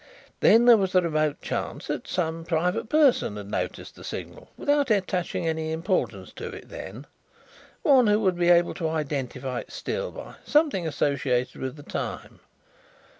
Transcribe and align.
Then 0.39 0.65
there 0.65 0.77
was 0.77 0.93
the 0.93 1.01
remote 1.03 1.41
chance 1.43 1.85
that 1.85 2.07
some 2.07 2.43
private 2.43 2.89
person 2.89 3.37
had 3.37 3.51
noticed 3.51 3.93
the 3.93 4.03
signal 4.03 4.49
without 4.57 4.89
attaching 4.89 5.45
any 5.47 5.71
importance 5.71 6.33
to 6.37 6.47
it 6.47 6.69
then, 6.69 7.05
one 7.83 8.07
who 8.07 8.19
would 8.19 8.35
be 8.35 8.49
able 8.49 8.73
to 8.73 8.89
identify 8.89 9.59
it 9.59 9.71
still 9.71 10.09
by 10.11 10.37
something 10.43 10.87
associated 10.87 11.61
with 11.61 11.75
the 11.75 11.83
time. 11.83 12.39